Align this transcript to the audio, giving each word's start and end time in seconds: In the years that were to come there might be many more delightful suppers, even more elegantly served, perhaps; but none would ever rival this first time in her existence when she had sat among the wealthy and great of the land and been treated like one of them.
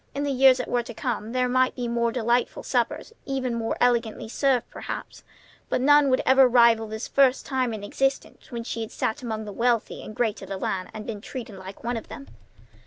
In 0.15 0.23
the 0.23 0.31
years 0.31 0.57
that 0.57 0.67
were 0.67 0.81
to 0.81 0.95
come 0.95 1.31
there 1.31 1.47
might 1.47 1.75
be 1.75 1.83
many 1.83 1.89
more 1.93 2.11
delightful 2.11 2.63
suppers, 2.63 3.13
even 3.27 3.53
more 3.53 3.77
elegantly 3.79 4.27
served, 4.27 4.67
perhaps; 4.71 5.23
but 5.69 5.79
none 5.79 6.09
would 6.09 6.23
ever 6.25 6.47
rival 6.47 6.87
this 6.87 7.07
first 7.07 7.45
time 7.45 7.71
in 7.71 7.81
her 7.81 7.85
existence 7.85 8.49
when 8.51 8.63
she 8.63 8.81
had 8.81 8.91
sat 8.91 9.21
among 9.21 9.45
the 9.45 9.53
wealthy 9.53 10.01
and 10.01 10.15
great 10.15 10.41
of 10.41 10.49
the 10.49 10.57
land 10.57 10.89
and 10.91 11.05
been 11.05 11.21
treated 11.21 11.55
like 11.55 11.83
one 11.83 11.97
of 11.97 12.07
them. 12.07 12.29